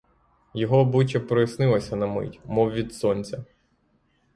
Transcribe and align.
Його 0.53 0.77
обличчя 0.79 1.19
прояснилося 1.19 1.95
на 1.95 2.07
мить, 2.07 2.39
мов 2.45 2.71
від 2.71 2.93
сонця. 2.93 3.45